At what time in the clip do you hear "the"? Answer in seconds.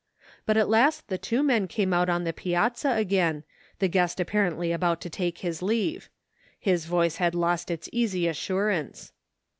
1.09-1.19, 2.23-2.33, 3.77-3.87